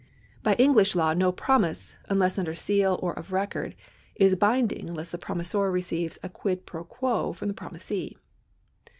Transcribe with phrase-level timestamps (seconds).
[0.41, 3.75] By English law no promise (unless under seal or of record)
[4.15, 8.17] is binding unless the promisor receives a quid pro quo from the promisee.